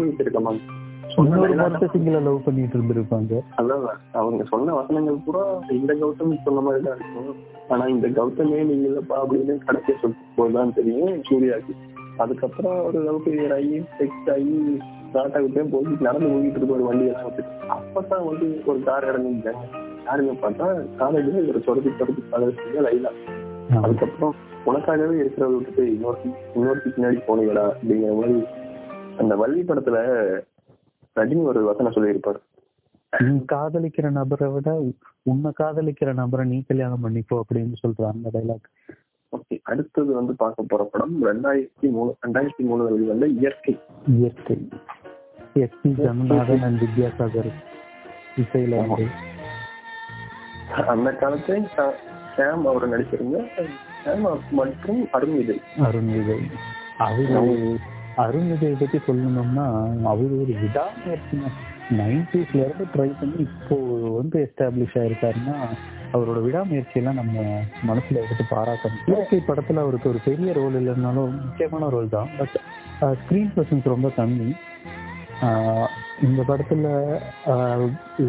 [1.62, 3.32] மொத்த சிங்கிள லவ் பண்ணிட்டு இருந்திருப்பாங்க.
[3.60, 3.86] அதான்
[4.20, 5.42] அவங்க சொன்ன வசனங்கள் பூரா
[5.78, 7.34] இந்த கௌதம் சொன்ன மாதிரி தான் இருக்கும்.
[7.69, 11.74] ஆனா இந்த கௌதமே நீங்க இல்லப்பா அப்படின்னு கடைசியா சொல்லிட்டு போதுதான் தெரியும் சூர்யாக்கு.
[12.17, 14.56] அதுக்கப்புறம் ஒரு லவ் ஃபெயிலியர் ஆகி செக்ஸ் ஆகி
[15.15, 19.65] நாட்டாக்கிட்டே போய் நடந்து போயிட்டு இருக்க ஒரு வண்டியெல்லாம் வச்சுட்டு அப்பதான் வந்து ஒரு கார் இறங்கிட்டாங்க
[20.08, 20.67] யாருன்னு பார்த்தா
[21.02, 23.12] காலேஜ்ல ஒரு சொரத்தி சொரத்தி காலேஜ் லைலா.
[23.79, 26.17] அதுக்கப்புறம் உனக்காகவே இருக்கிறத விட்டுட்டு இன்னொரு
[26.55, 28.45] இன்னொருத்தி பின்னாடி போனீங்கடா அப்படிங்கிற மாதிரி
[29.17, 30.19] அந்த வள்ளி படத்துல
[31.15, 32.39] ரஜினி ஒரு வசனம் சொல்லியிருப்பாரு.
[33.19, 34.84] நீ காதலிக்கிற நபரை விட
[35.21, 38.95] உன்னை காதலிக்கிற நபரை நீ கல்யாணம் பண்ணிக்கோ அப்படின்னு சொல்ற அந்த டைலாக்
[39.38, 43.79] ஓகே அடுத்தது வந்து பார்க்க போற படம் ரெண்டாயிரத்தி மூணு ரெண்டாயிரத்தி மூணு வெளிவந்த Iyarkai.
[44.07, 44.69] Iyarkai.
[45.53, 47.51] S P Jananathan and Vidyasagar
[48.36, 49.05] இசையில வந்து.
[50.88, 53.39] அந்த காலத்துல சா- சாம் அவர் நடிச்சிருங்க
[54.04, 55.38] சாம் மற்றும் அருண்
[55.88, 56.38] அருண்விதை
[56.98, 57.80] அருண்
[58.17, 59.65] அருண்விதை பத்தி சொல்லணும்னா
[60.04, 61.50] அவரு ஒரு விடாமுயற்சிங்க
[62.00, 63.78] நைன்டிஸ்ல இருந்து ட்ரை பண்ணி இப்போ
[64.17, 65.56] வந்து எஸ்டாப்ளிஷ் ஆயிருக்காருன்னா
[66.13, 67.44] அவரோட விடாமுயற்சி எல்லாம் நம்ம
[67.88, 69.04] மனசுல எடுத்து பாராட்டணும்.
[69.06, 72.30] இயற்கை படத்துல அவருக்கு ஒரு பெரிய ரோல் இல்லைனாலும் முக்கியமான ரோல் தான்.
[72.38, 72.56] பட்
[73.22, 74.50] ஸ்க்ரீன் பர்சன்ஸ் ரொம்ப கம்மி.
[76.22, 76.88] இந்த படத்துல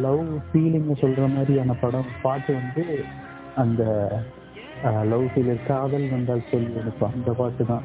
[0.04, 2.84] லவ் ஃபீலிங் சொல்ற மாதிரியான படம் பாட்டு வந்து
[3.62, 3.82] அந்த
[5.10, 7.84] லவ் ஃபீலிங் காதல் வந்தால் சொல்லி எனக்கு அந்த பாட்டு தான்.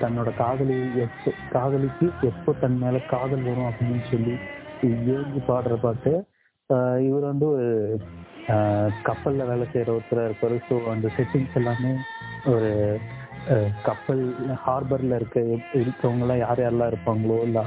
[0.00, 4.34] தன்னோட காதலி எப்போ காதலிக்கு எப்போ தன் மேல காதல் வரும் அப்படின்னு சொல்லி
[5.16, 6.12] ஏங்கி பாடுற பாட்டு.
[7.08, 7.68] இவர் வந்து ஒரு
[7.98, 10.56] கப்பலில் கப்பல்ல வேலை செய்யற ஒருத்தரா இருப்பாரு.
[10.68, 11.92] ஸோ அந்த செட்டிங்ஸ் எல்லாமே
[12.52, 12.70] ஒரு
[13.88, 14.24] கப்பல்
[14.64, 15.38] ஹார்பர்ல இருக்க
[15.80, 17.60] இருக்கவங்க எல்லாம் யார் யாரெல்லாம் இருப்பாங்களோ இல்ல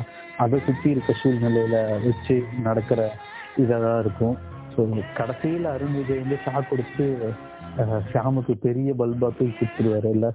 [0.44, 2.36] அதை சுத்தி இருக்க சூழ்நிலையில் வச்சு
[2.68, 3.02] நடக்கிற
[3.64, 4.38] இதாக இருக்கும்.
[4.76, 4.84] ஸோ
[5.18, 7.06] கடைசியில் அருண் விஜய் வந்து ஷாக் கொடுத்து
[8.12, 10.28] ஷாமுக்கு பெரிய பல்பா தூக்கி கொடுத்துருவாரு இல்ல?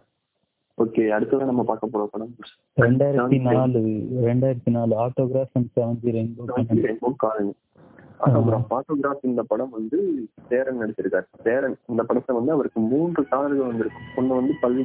[0.78, 2.30] ஓகே அடுத்ததான் நம்ம பார்க்க போற படம்?
[2.76, 3.80] ரெண்டாயிரத்தி நாலு
[4.28, 6.46] ரெண்டாயிரத்தி நாலு Autograph and seventy Rainbow
[6.86, 7.52] Rainbow Colony
[8.26, 9.98] Autograph Autograph இந்த படம் வந்து
[10.50, 11.26] சேரன் நடிச்சிருக்காரு.
[11.46, 14.08] சேரன் இந்த படத்துல வந்து அவருக்கு மூன்று காதல்கள் வந்திருக்கும்.
[14.20, 14.84] ஒண்ணு வந்து பள்ளி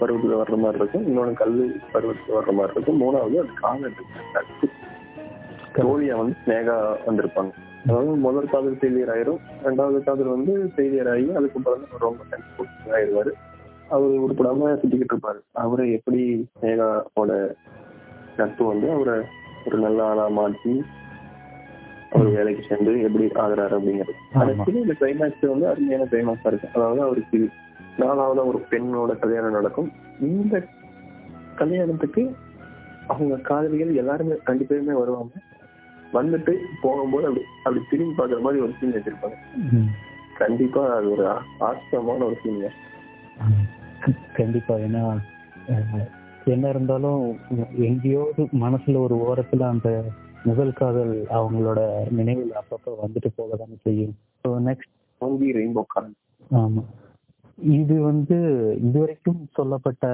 [0.00, 3.00] பருவத்துல வர்ற மாதிரி இருக்கும் இன்னொன்னு கல்வி பருவத்துல வர்ற மாதிரி இருக்கும்.
[3.04, 3.96] மூணாவது அது காதல்
[5.78, 6.76] தோழியா வந்து ஸ்னேகா
[7.08, 7.52] வந்திருப்பாங்க.
[7.88, 9.40] அதாவது முதல் காதல் ஃபெயிலியர் ஆயிரும்.
[9.66, 13.32] ரெண்டாவது காதல் வந்து ஃபெயிலியர் ஆகி அதுக்கப்புறம் தான் ரொம்ப கன்ஃபியூஸ் ஆயிடுவாரு
[13.94, 15.40] அவர் உருப்படாம சுத்திக்கிட்டு இருப்பாரு.
[15.64, 16.20] அவரை எப்படி
[16.56, 17.32] ஸ்னேகாவோட
[18.40, 19.16] நட்பு வந்து அவரை
[19.66, 20.74] ஒரு நல்ல ஆளா மாற்றி
[22.12, 24.18] அவர் வேலைக்கு சேர்ந்து எப்படி ஆகுறாரு அப்படிங்கிறது.
[24.36, 26.68] கடைசியில் இந்த கிளைமேக்ஸ் வந்து அருமையான கிளைமேக்ஸா இருக்கு.
[26.76, 27.40] அதாவது அவருக்கு
[28.02, 29.90] நாலாவது ஒரு பெண்ணோட கல்யாணம் நடக்கும்.
[30.28, 30.54] இந்த
[31.60, 32.22] கல்யாணத்துக்கு
[33.12, 35.32] அவங்க காதலிகள் எல்லாருமே ரெண்டு பேருமே வருவாங்க.
[36.12, 39.36] வந்துட்டு போகும்போது அப்படி அப்படி திரும்பி பார்க்குற மாதிரி ஒரு சீன் வச்சிருப்பாங்க.
[40.38, 41.24] கண்டிப்பா அது ஒரு
[41.60, 42.60] ஆச்சரியமான ஒரு சீன்
[44.34, 45.02] கண்டிப்பா ஏன்னா
[46.46, 47.22] என்ன இருந்தாலும்
[47.86, 49.88] எங்கேயோது மனசுல ஒரு ஓரத்துல அந்த
[50.44, 55.82] முதல் காதல் அவங்களோட நினைவில் அப்பப்போ வந்துட்டு போக தானே செய்யும் ஸோ நெக்ஸ்ட் மூவி ரெயின்போ
[56.58, 56.82] ஆமா.
[57.76, 58.36] இது வந்து
[58.80, 60.06] இதுவரைக்கும் சொல்லப்பட்ட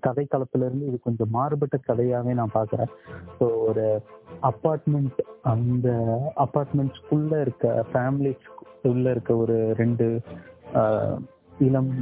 [0.00, 2.92] கதை களத்துல இருந்து இது கொஞ்சம் மாறுபட்ட கதையாவே நான் பாக்குறேன்
[3.38, 3.84] ஸோ ஒரு
[4.42, 5.20] அப்பார்ட்மெண்ட்
[5.52, 5.88] அந்த
[6.36, 8.46] அப்பார்ட்மெண்ட்ஸ்குள்ளே இருக்க ஃபேமிலிஸ்
[8.92, 10.06] உள்ள இருக்க ஒரு ரெண்டு
[11.58, 11.92] இளம்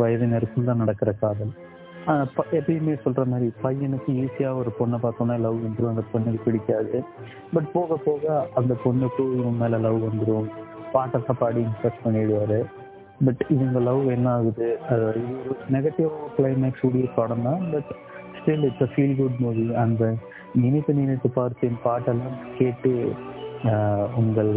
[0.00, 1.52] வயதினருக்குள்ள நடக்கிற காதல்.
[2.58, 6.98] எப்பயுமே சொல்ற மாதிரி பையனுக்கு ஈஸியாக ஒரு பொண்ணை பார்த்தோன்னா லவ் வந்துடும் அந்த பொண்ணுக்கு பிடிக்காது.
[7.54, 10.48] பட் போக போக அந்த பொண்ணுக்கு இவன் மேல லவ் வந்துடும்
[10.92, 12.58] பாட்டத்தை பாடி இன்ட்ரெஸ்ட் பண்ணிடுவாரு.
[13.26, 15.22] பட் இவங்க லவ் என்ன ஆகுது அது ஒரு
[15.74, 17.62] நெகட்டிவ் கிளைமேக்ஸ் உடைய படம் தான்.
[17.72, 17.90] But
[18.38, 20.04] still it's a feel good movie அந்த
[20.62, 22.92] நினைத்து நினைத்து பார்த்தேன் பாட்டெல்லாம் கேட்டு
[24.16, 24.52] உங்கள்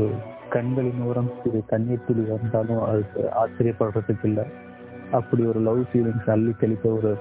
[0.56, 4.46] கண்களின் ஓரம் சிறு கண்ணீர் துளி வந்தாலும் அது ஆச்சரியப்படுறதுக்கு இல்லை.
[5.18, 7.12] அப்படி ஒரு லவ் ஃபீலிங்ஸ் அள்ளி தெளித்த ஒரு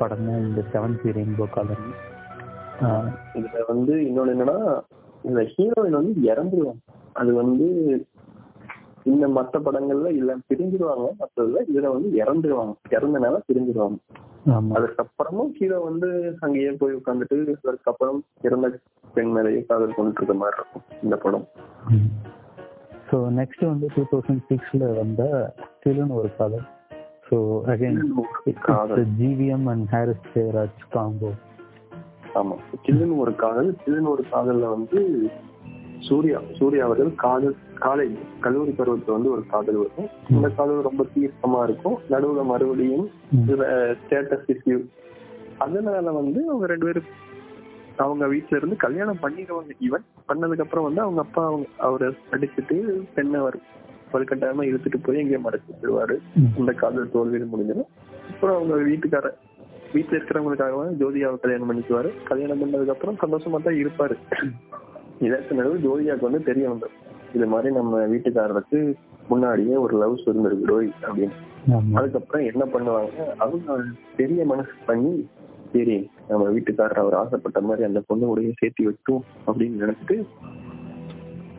[0.00, 1.92] படம் தான் இந்த செவன் ரெயின்போ காலனி
[3.38, 4.58] இதுல வந்து இன்னொன்னு என்னன்னா
[5.24, 6.82] இந்த ஹீரோயின் வந்து இறந்துருவாங்க
[7.20, 7.66] அது வந்து
[9.06, 11.08] இந்த மத்த படங்கள்ல இல்ல பிரிஞ்சிருவாங்க.
[11.20, 12.74] மற்றதுல இதுல வந்து இறந்துருவாங்க.
[12.90, 13.98] இறந்தனால பிரிஞ்சிருவாங்க.
[14.46, 14.72] ஆமா.
[14.76, 16.08] அதுக்கப்புறமும் ஹீரோ வந்து
[16.40, 18.66] அங்கேயே போய் உட்காந்துட்டு அதுக்கப்புறம் இறந்த
[19.14, 21.46] பெண் மேலேயே காதல் கொண்டுட்டு இருக்க மாதிரி இருக்கும் இந்த படம்.
[23.10, 25.22] ஸோ நெக்ஸ்ட் வந்து டூ தௌசண்ட் சிக்ஸ்ல வந்த
[25.82, 26.64] Sillunu Oru Kadhal.
[27.30, 27.98] So again.
[29.18, 31.30] GVM and Harris Jayaraj combo
[32.34, 32.54] ஆமா.
[32.86, 33.70] சில்லுன்னு ஒரு காதல்.
[33.84, 35.00] சில்லுன்னு ஒரு காதல்ல வந்து
[36.08, 40.08] சூர்யா சூர்யா அவர்கள் காதல் காலேஜ் கல்லூரி பருவத்துல வந்து ஒரு காதல் வரும்.
[40.32, 41.96] இந்த காதல் ரொம்ப தீர்க்கமா இருக்கும்.
[42.12, 43.06] நடுவுல மறுபடியும்
[44.00, 44.78] ஸ்டேட்டஸ் இஷ்யூ
[45.64, 47.10] அதனால வந்து அவங்க ரெண்டு பேரும்
[48.04, 52.76] அவங்க வீட்ல இருந்து கல்யாணம் பண்ணிடுவாங்க ஈவன் பண்ணதுக்கு அப்புறம் வந்து அவங்க அப்பா அவங்க அவரை அடிச்சுட்டு
[53.14, 53.66] பெண்ணை வரும்
[54.12, 56.16] வலுக்கட்டாயமா இழுத்துட்டு போய் எங்கேயோ மறைச்சு விடுவாரு
[56.60, 57.90] இந்த காதல் தோல்வியில் முடிஞ்சிடும்
[58.32, 59.28] அப்புறம் அவங்க வீட்டுக்கார
[59.94, 62.10] வீட்டுல இருக்கிறவங்களுக்காக ஜோதியாவை கல்யாணம் பண்ணிக்குவாரு.
[62.24, 64.16] கல்யாணம் பண்ணதுக்கு அப்புறம் சந்தோஷமா தான் இருப்பாரு
[65.20, 67.02] இதற்கு நடுவு ஜோதியாவுக்கு வந்து தெரிய வந்துடும்
[67.34, 68.80] இது மாதிரி நம்ம வீட்டுக்காரருக்கு
[69.28, 71.36] முன்னாடியே ஒரு லவ் இருந்திருக்கு டோய் அப்படின்னு.
[71.98, 73.22] அதுக்கப்புறம் என்ன பண்ணுவாங்க?
[73.38, 73.76] அவங்க
[74.16, 75.12] பெரிய மனசு பண்ணி
[75.72, 75.96] சரி
[76.28, 80.16] நம்ம வீட்டுக்காரர் அவர் ஆசைப்பட்ட மாதிரி அந்த பொண்ணு உடைய சேர்த்து வச்சோம் அப்படின்னு நினைச்சிட்டு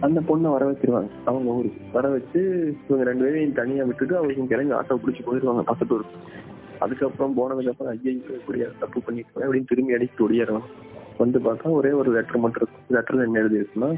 [0.02, 1.10] அந்த பொண்ணை வர வச்சிருவாங்க.
[1.26, 1.80] அவங்க ஊருக்கு.
[1.93, 2.41] வர வச்சு
[2.88, 6.06] இவங்க ரெண்டு பேரையும் தனியா விட்டுட்டு அவருக்கு கிளம்பி ஆட்டோ பிடிச்சி போயிடுவாங்க பக்கத்தூர்
[6.82, 10.67] அதுக்கப்புறம் போனதுக்கு அப்புறம் ஐயோ இப்படி தப்பு பண்ணிருக்கேன் அப்படின்னு திரும்பி அடிச்சு ஒடியாரணும்
[11.24, 12.86] வந்து பார்த்தா ஒரே ஒரு லெட்டர் மட்டும் இருக்கும்.
[12.96, 13.92] லெட்டர்ல என்ன எழுதி இருக்குன்னா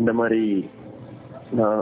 [0.00, 0.42] இந்த மாதிரி
[1.58, 1.80] நான்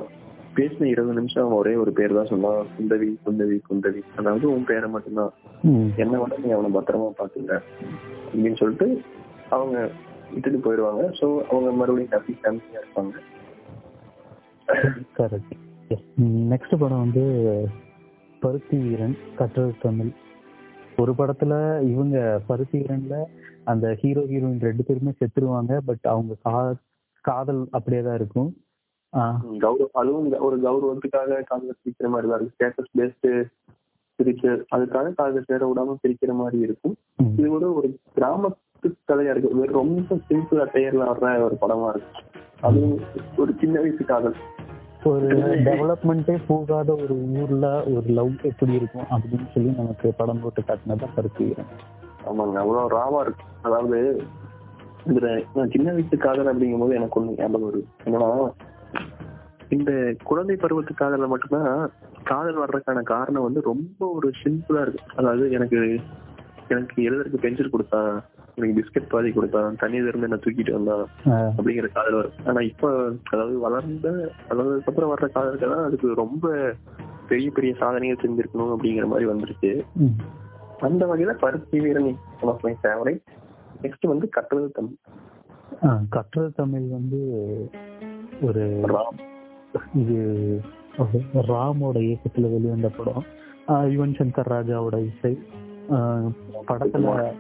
[0.57, 4.01] பேசின இருபது நிமிஷம் அவன் ஒரே ஒரு பேர் தான் சொன்னான் குந்தவி குந்தவி குந்தவி.
[4.19, 5.33] அதாவது உன் பேரை மட்டும்தான்.
[6.03, 7.61] என்ன விட நீ அவனை பத்திரமா பாத்துக்க
[8.27, 8.89] அப்படின்னு சொல்லிட்டு
[9.57, 9.77] அவங்க
[10.35, 11.03] விட்டுட்டு போயிடுவாங்க.
[11.21, 13.15] சோ அவங்க மறுபடியும் ஹாப்பி ஃபேமிலியா இருப்பாங்க.
[15.19, 15.55] கரெக்ட்
[16.53, 17.25] நெக்ஸ்ட் படம் வந்து
[18.43, 20.13] பருத்தி வீரன் கற்றது தமிழ்.
[21.03, 21.55] ஒரு படத்துல
[21.93, 22.17] இவங்க
[22.49, 23.17] பருத்தி வீரன்ல
[23.73, 25.73] அந்த ஹீரோ ஹீரோயின் ரெண்டு பேருமே செத்துருவாங்க.
[25.89, 26.35] பட் அவங்க
[27.25, 28.51] காதல் அப்படியே தான் இருக்கும்
[30.01, 33.31] அதுவும் ஒரு கௌரவத்துக்காக காங்கிரஸ் பிரிக்கிற மாதிரி தான் இருக்கு ஸ்டேட்டஸ் பேஸ்டு
[34.19, 36.95] பிரிச்சு அதுக்காக காங்கிரஸ் சேர விடாம பிரிக்கிற மாதிரி இருக்கும்.
[37.39, 39.77] இது கூட ஒரு கிராமத்து கதையா இருக்கு.
[39.81, 42.23] ரொம்ப சிம்பிள் அட்டையர்ல வர்ற ஒரு படமா இருக்கு.
[42.67, 42.99] அதுவும்
[43.43, 44.37] ஒரு சின்ன வயசு காதல்.
[45.11, 45.31] ஒரு
[45.67, 51.73] டெவலப்மெண்ட்டே போகாத ஒரு ஊர்ல ஒரு லவ் எப்படி இருக்கும் அப்படின்னு சொல்லி நமக்கு படம் போட்டு காட்டினதான் வீரன்
[52.31, 52.57] ஆமாங்க.
[52.59, 53.45] அவ்வளவு ராவா இருக்கு.
[53.63, 53.99] அதாவது
[55.07, 57.87] இதுல நான் சின்ன வயசு காதல் அப்படிங்கும் போது எனக்கு ஒண்ணு ஞாபகம் வருது.
[58.05, 58.31] என்னன்னா
[59.71, 59.91] இந்த
[60.25, 61.91] குழந்தை பருவத்து காதல்ல மட்டும்தான்
[62.25, 65.03] காதல் வர்றதுக்கான காரணம் வந்து ரொம்ப ஒரு சிம்பிளா இருக்கு.
[65.17, 65.79] அதாவது எனக்கு
[66.69, 68.13] எனக்கு எழுதுறதுக்கு பென்சில் கொடுத்தான்
[68.57, 71.05] எனக்கு பிஸ்கட் பாதி கொடுத்தான் தண்ணியில இருந்து என்ன தூக்கிட்டு வந்தான்
[71.57, 72.39] அப்படிங்கிற காதல் வரும்.
[72.47, 72.93] ஆனா இப்ப
[73.33, 74.09] அதாவது வளர்ந்த
[74.51, 76.75] வளர்ந்ததுக்கு அப்புறம் வர்ற காதலுக்கு தான் அதுக்கு ரொம்ப
[77.29, 79.73] பெரிய பெரிய சாதனைகள் செஞ்சிருக்கணும் அப்படிங்கிற மாதிரி வந்துருச்சு.
[80.85, 83.21] அந்த வகையில பருத்தி வீரன் ஃபேவரட்
[83.83, 84.95] நெக்ஸ்ட் வந்து கட்டுறது தமிழ்.
[85.83, 87.21] ஆஹ் கற்றது தமிழ் வந்து
[88.43, 88.81] ஒரு
[89.95, 90.17] இது
[91.35, 93.25] ராமோட இயக்கத்துல வெளிவந்த படம்.
[93.69, 95.39] யுவன் சங்கர் ராஜாவோட இசை.
[96.69, 97.33] படத்துல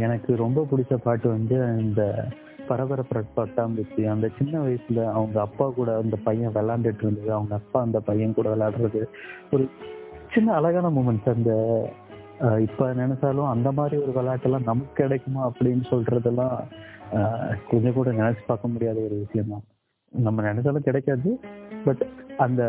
[0.00, 2.24] எனக்கு ரொம்ப பிடிச்ச பாட்டு வந்து இந்த
[2.68, 7.32] பரபரப்பு பட்டாம்பூச்சி அந்த சின்ன வயசுல அவங்க அப்பா கூட அந்த பையன் விளையாண்டுட்டு இருந்தது.
[7.32, 9.04] அவங்க அப்பா அந்த பையன் கூட விளையாடுறது
[9.52, 9.68] ஒரு
[10.32, 11.52] சின்ன அழகான மூமெண்ட்ஸ் அந்த
[12.66, 16.56] இப்ப நினைச்சாலும் அந்த மாதிரி ஒரு விளையாட்டெல்லாம் நமக்கு கிடைக்குமா அப்படின்னு சொல்றதெல்லாம்
[17.68, 19.64] கொஞ்சம் கூட நினைச்சு பார்க்க முடியாத ஒரு விஷயம் தான்
[20.12, 21.30] நம்ம நினைச்சாலும் கிடைக்காது.
[21.84, 22.02] பட்
[22.36, 22.62] அந்த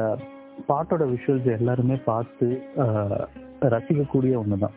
[0.69, 2.47] பாட்டோட விஷுவல்ஸ் எல்லாருமே பார்த்து
[3.73, 4.75] ரசிக்கக்கூடிய ஒண்ணுதான்.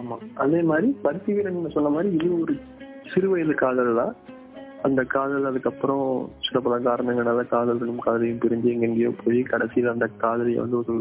[0.00, 0.16] ஆமா.
[0.34, 2.54] அதே மாதிரி பருத்தி வீரன் சொன்ன மாதிரி இது ஒரு
[3.12, 4.14] சிறு வயது காதல் தான்.
[4.82, 6.06] அந்த காதல் அதுக்கப்புறம்
[6.38, 10.96] சில பல காரணங்களால காதலும் காதலையும் பிரிஞ்சு எங்கெங்கேயோ போய் கடைசியில அந்த காதலியை வந்து ஒரு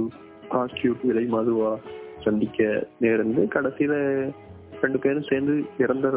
[0.51, 1.71] ப்ராஸ்டியூட் விலை மதுவா
[2.23, 2.63] சந்திக்க
[3.01, 3.93] நேர்ந்து கடைசியில
[4.83, 6.07] ரெண்டு பேரும் சேர்ந்து இறந்த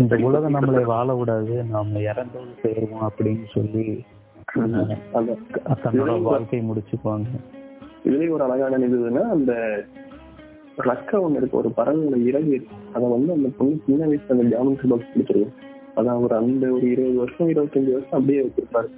[0.00, 3.84] இந்த உலகம் நம்மளை வாழ விடாது நாம இறந்தோடு சேருவோம் அப்படின்னு சொல்லி
[5.84, 7.28] தன்னோட வாழ்க்கை முடிச்சுக்குவாங்க.
[8.06, 9.52] இதுலயும் ஒரு அழகான இதுன்னா அந்த
[10.88, 11.60] ரக்க ஒண்ணு இருக்கு.
[11.60, 12.56] ஒரு பறவையோட இறகு
[12.94, 15.54] அதை வந்து அந்த பொண்ணு சின்ன வயசுல அந்த ஜாமெட்ரி பாக்ஸ் கொடுத்துருவோம்
[15.96, 18.88] அதான் ஒரு அந்த ஒரு இருபது வருஷம் இருபத்தஞ்சு வருஷம் அப்படியே வச்சிருப்பாரு.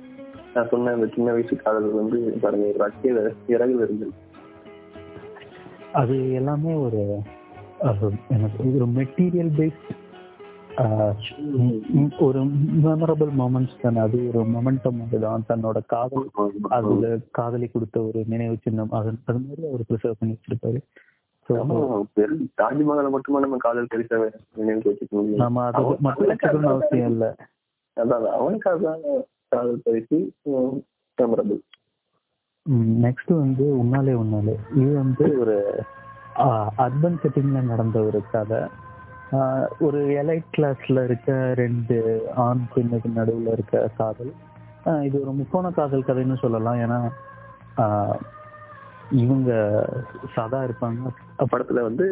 [0.54, 3.18] நான் சொன்ன அந்த சின்ன வயசு காதல் வந்து பாருங்க ரக்கையில
[3.54, 4.06] இறகுல இருந்து
[6.00, 7.00] அது எல்லாமே ஒரு
[8.76, 9.88] ஒரு மெட்டீரியல் பேஸ்ட்
[12.26, 12.40] ஒரு
[12.86, 13.98] மெமரபிள் மொமெண்ட்ஸ் தானே.
[14.06, 16.26] அது ஒரு மொமெண்டம் தான் தன்னோட காதல்
[16.76, 17.06] அதுல
[17.38, 18.92] காதலி கொடுத்த ஒரு நினைவு சின்னம்.
[18.98, 20.80] அது அது மாதிரி அவர் ப்ரிசர்வ் பண்ணி வச்சிருப்பாரு
[22.60, 24.18] தாஜ்மஹாலை மட்டுமா நம்ம காதல் பெருசா
[24.60, 27.30] நினைவு வச்சுக்க முடியும் நம்ம அதை மட்டும் அவசியம் இல்லை.
[27.96, 29.02] அதான் அவனுக்கு அதான்
[29.54, 30.18] காதல் பரிசு
[31.18, 31.60] மெமரபிள்
[32.74, 34.54] நெக்ஸ்ட் வந்து உன்னாலே உன்னாலே.
[34.74, 35.56] இது வந்து ஒரு
[36.84, 38.60] அர்பன் செட்டிங்ல நடந்த ஒரு கதை.
[39.78, 41.96] ஒரு எலைட் கிளாஸ்ல இருக்க ரெண்டு
[42.46, 44.32] ஆண் பெண்ணுக்கு நடுவுல இருக்க காதல்.
[45.06, 46.78] இது ஒரு முக்கோண காதல் கதைன்னு சொல்லலாம்.
[46.84, 46.98] ஏன்னா
[49.22, 49.50] இவங்க
[50.34, 51.10] சதா இருப்பாங்க.
[51.52, 52.06] படத்துல வந்து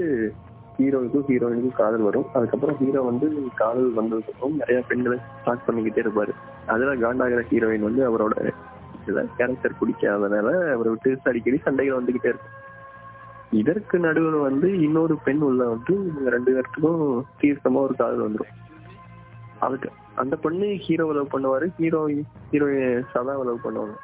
[0.78, 2.26] ஹீரோவுக்கும் ஹீரோயினுக்கும் காதல் வரும்.
[2.34, 6.32] அதுக்கப்புறம் ஹீரோ வந்து காதல் வந்ததுக்கப்புறம் நிறைய பெண்களை ஸ்டார்ட் பண்ணிக்கிட்டே இருப்பாரு.
[6.66, 8.52] அதுல காண்டாகிற ஹீரோயின் வந்து அவரோட
[9.36, 12.60] கேரக்டர் பிடிக்காதனால அவரை விட்டு அடிக்கடி சண்டைகள் வந்துகிட்டே இருக்கும்
[13.52, 17.02] இதற்கு நடுவில் வந்து இன்னொரு பெண் உள்ள வந்து இவங்க ரெண்டு பேர்த்துக்கும்
[17.40, 18.52] தீர்க்கமா ஒரு காதல் வந்துடும்
[19.60, 22.00] அதுக்கு அந்த பொண்ணு ஹீரோ லவ் பண்ணுவாரு ஹீரோ
[22.48, 23.94] ஹீரோயின் சதா லவ் பண்ணுவாங்க.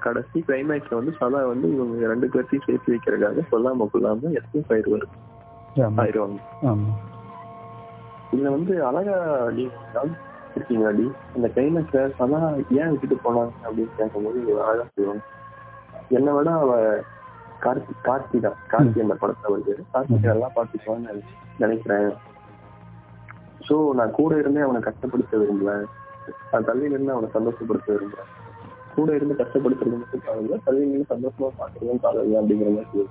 [0.00, 5.08] கடைசி கிளைமேக்ஸ்ல வந்து சதா வந்து இவங்க ரெண்டு பேர்த்தையும் சேர்த்து வைக்கிறதுக்காக சொல்லாம கொள்ளாம எஸ்எஸ் ஆயிடுவாரு
[6.00, 6.38] ஆயிடுவாங்க
[8.32, 9.16] இதுல வந்து அழகா
[10.50, 11.04] அடி இருக்கீங்க அடி
[11.36, 12.38] அந்த கிளைமேக்ஸ்ல சதா
[12.80, 13.52] ஏன் விட்டுட்டு போனாங்க?
[13.66, 15.22] அப்படின்னு கேட்கும்போது அழகா சொல்லுவாங்க
[16.16, 16.70] என்னை விட அவ
[17.64, 18.58] கார்த்தி கார்த்தி தான்.
[18.72, 21.14] கார்த்தி அந்த படத்துல வருது கார்த்திக் நல்லா பார்த்துக்குவான்னு
[21.62, 22.10] நினைக்கிறேன்.
[23.66, 25.72] சோ நான் கூட இருந்தே அவனை கஷ்டப்படுத்த விரும்பல
[26.52, 28.30] நான் தள்ளியில இருந்து அவனை சந்தோஷப்படுத்த விரும்புறேன்
[28.94, 33.04] கூட இருந்து கஷ்டப்படுத்துறது மட்டும் காதல தள்ளியில இருந்து சந்தோஷமா பார்க்கறதும் காதல் அப்படிங்கிற மாதிரி.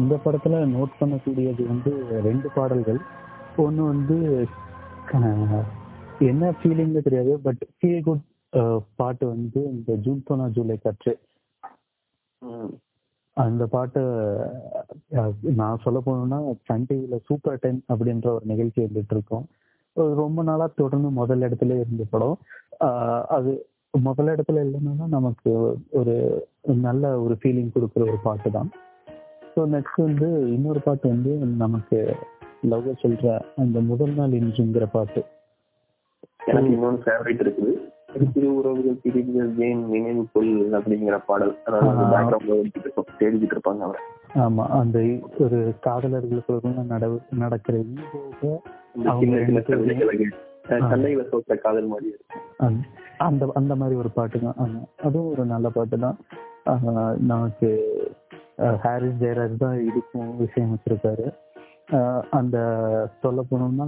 [0.00, 1.92] இந்த படத்துல நோட் பண்ணக்கூடியது வந்து
[2.28, 3.00] ரெண்டு பாடல்கள்.
[3.64, 4.16] ஒன்று வந்து
[6.30, 8.24] என்ன ஃபீலிங்னு தெரியாது பட் ஃபீல் குட்
[9.00, 11.12] பாட்டு வந்து இந்த ஜூன் போனா ஜூலை காற்று.
[13.36, 14.00] அந்த பாட்டு
[15.60, 19.46] நான் சொல்ல போனோம்னா சன் டிவியில சூப்பர் டைம் அப்படின்ற ஒரு நிகழ்ச்சி வந்துட்டு இருக்கோம்.
[20.22, 22.36] ரொம்ப நாளா தொடர்ந்து முதல் இடத்துல இருந்த படம்.
[23.36, 23.52] அது
[24.08, 25.50] முதல் இடத்துல இல்லைன்னா நமக்கு
[26.00, 26.14] ஒரு
[26.86, 28.70] நல்ல ஒரு ஃபீலிங் கொடுக்குற ஒரு பாட்டு தான்.
[29.54, 31.32] ஸோ நெக்ஸ்ட் வந்து இன்னொரு பாட்டு வந்து
[31.64, 31.98] நமக்கு
[32.72, 35.22] லவ் சொல்ற அந்த முதல் நாள் இன்றுங்கிற பாட்டு.
[36.44, 37.72] எனக்கு இன்னொன்னு ஃபேவரட் இருக்குது.
[38.32, 41.54] திரு உறவுகள் பிரிவுகள் ஏன் நினைவு கொள் அப்படிங்கிற பாடல்
[43.18, 44.02] தேடிக்கிட்டு இருப்பாங்க அவரை.
[44.34, 44.98] ஆமா அந்த
[45.38, 47.76] ஒரு காதலர்களுக்குள்ள நட நடக்கிற.
[50.68, 52.10] சண்டைகளை சோத்த காதல் மாதிரி
[53.18, 54.54] அந்த- அந்த மாதிரி ஒரு பாட்டு தான்.
[54.58, 56.16] ஆமா அதுவும் ஒரு நல்ல பாட்டு தான்.
[57.26, 57.68] நமக்கு
[58.82, 61.26] ஹாரிஸ் ஜெயராஜ் தான் இதுக்கும் விஷயம் வச்சிருக்காரு
[62.30, 62.56] அந்த
[63.20, 63.86] சொல்ல போனோம்னா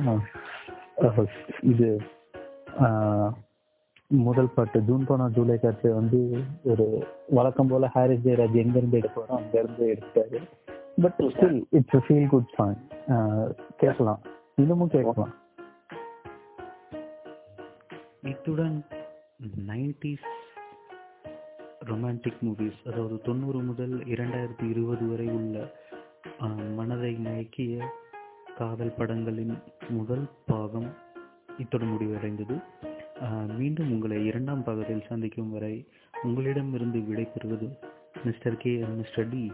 [1.62, 1.88] இது
[4.10, 6.18] முதல் பாட்டு ஜூன் போனா ஜூலை காற்று வந்து
[6.70, 6.86] ஒரு
[7.36, 10.40] வழக்கம் போல ஹாரிஸ் ஜெயராஜ் எங்கிருந்து எடுப்பாரோ அங்க இருந்து எடுத்தாரு
[11.02, 12.76] but still it's feel good song
[13.76, 14.20] கேட்கலாம்.
[14.54, 15.34] இன்னமும் கேட்கலாம்.
[18.32, 18.76] இத்துடன்
[19.70, 20.28] நைன்டிஸ்
[21.90, 25.56] ரொமான்டிக் மூவிஸ் அதாவது தொண்ணூறு முதல் இரண்டாயிரத்தி இருபது வரை உள்ள
[26.78, 27.84] மனதை மயக்கிய
[28.58, 29.54] காதல் படங்களின்
[29.88, 30.88] முதல் பாகம்
[31.58, 32.62] இத்துடன் முடிவடைந்தது.
[33.20, 35.88] ஆஹ், மீண்டும் உங்களை இரண்டாம் பாகத்தில் சந்திக்கும் வரை
[36.22, 37.68] உங்களிடமிருந்து விடைபெறுவது
[38.24, 39.52] மிஸ்டர் கே மிஸ்டர் டி.